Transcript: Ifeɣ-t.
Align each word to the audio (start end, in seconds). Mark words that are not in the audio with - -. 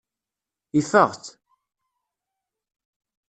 Ifeɣ-t. 0.79 1.25